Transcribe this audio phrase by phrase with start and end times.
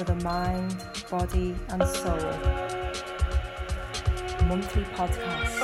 [0.00, 2.16] for the mind, body, and soul.
[4.46, 5.60] Monthly podcast.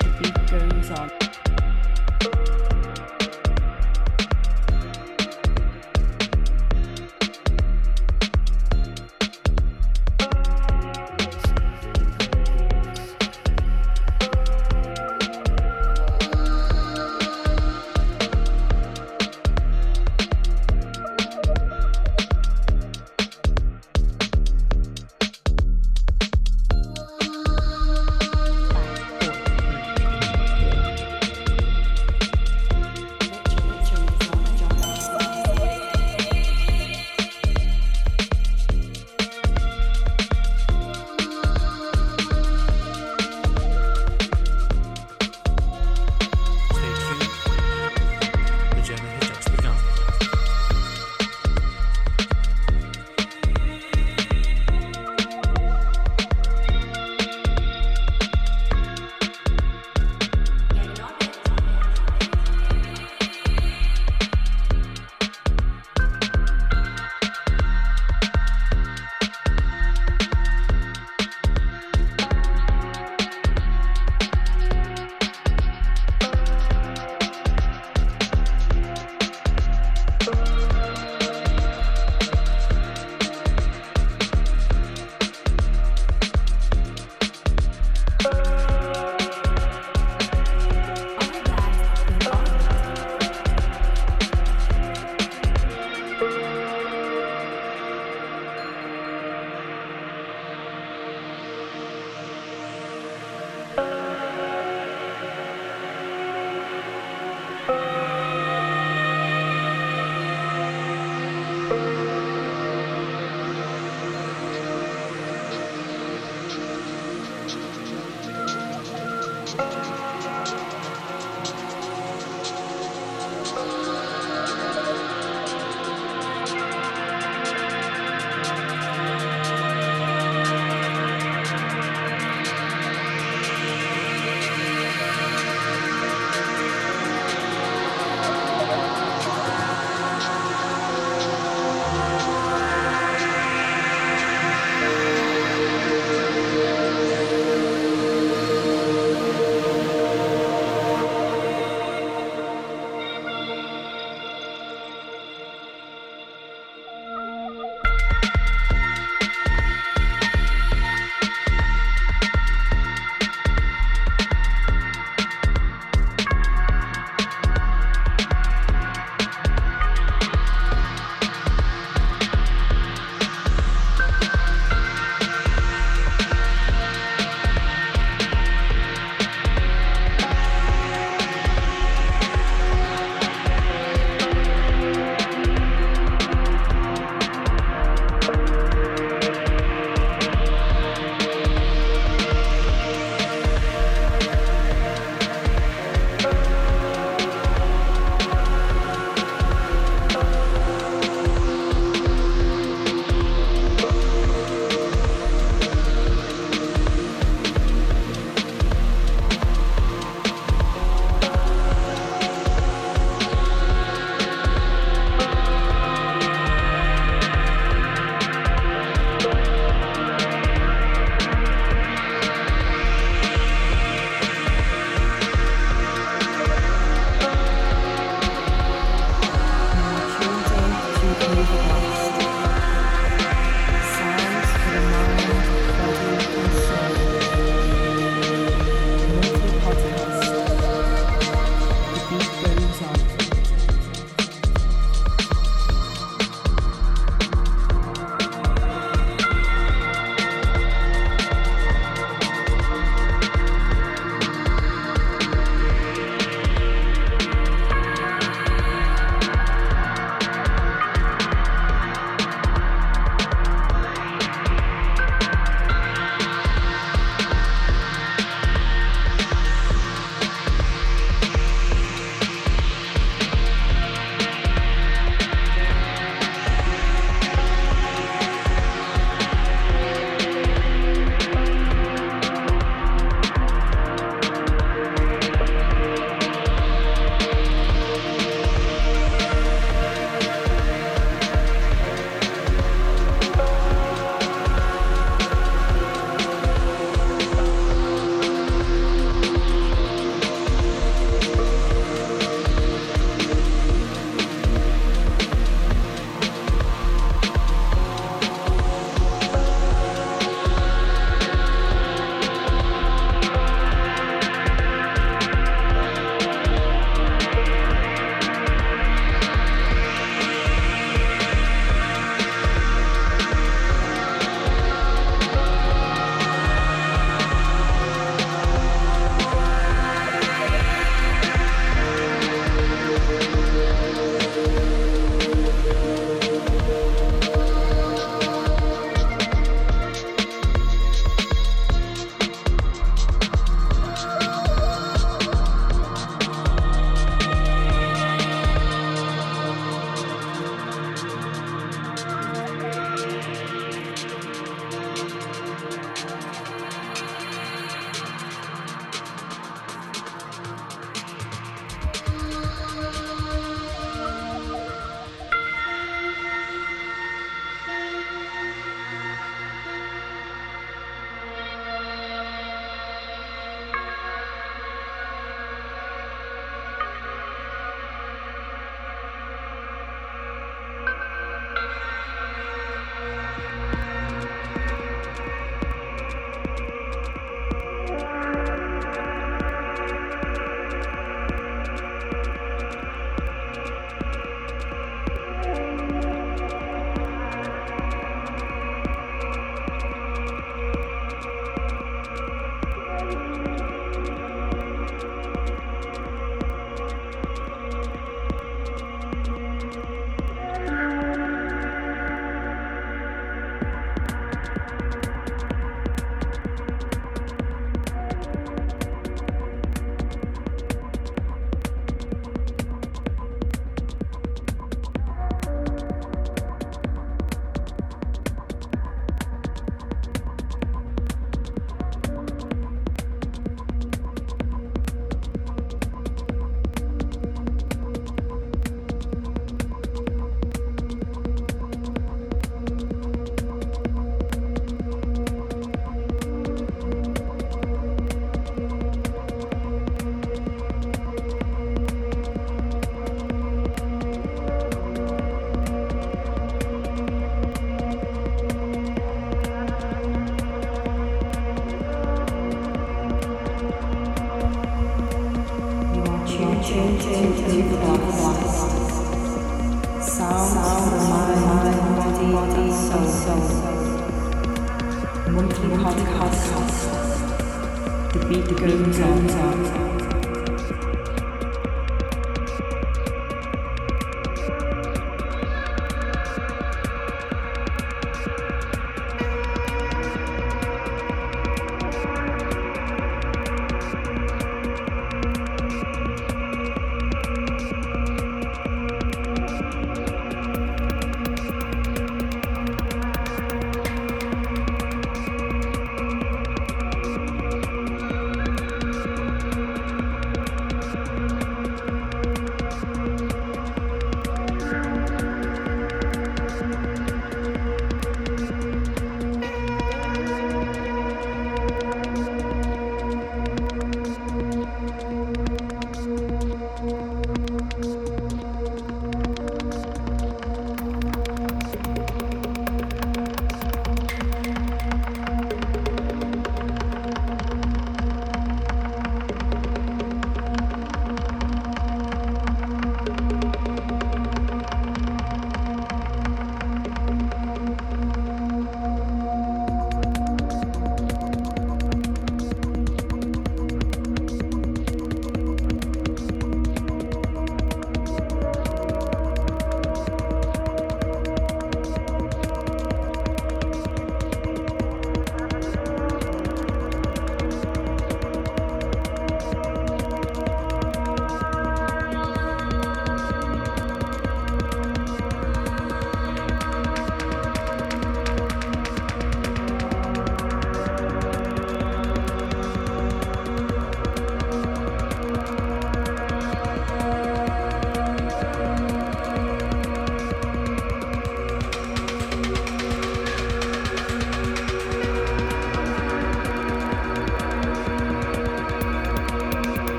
[0.00, 1.35] The beat goes on.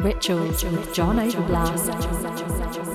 [0.00, 2.85] Rituals with John Overblast.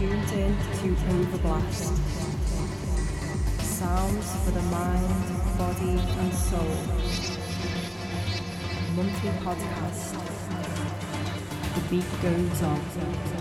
[0.00, 1.94] Tuned in to Overblast.
[3.60, 6.74] Sounds for the mind, body, and soul.
[8.96, 10.16] Monthly podcast.
[11.74, 13.39] The beat goes on.